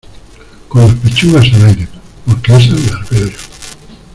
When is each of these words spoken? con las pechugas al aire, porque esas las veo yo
con 0.67 0.81
las 0.83 0.95
pechugas 0.95 1.45
al 1.53 1.65
aire, 1.69 1.87
porque 2.25 2.53
esas 2.55 2.71
las 2.71 3.07
veo 3.11 3.27
yo 3.27 3.37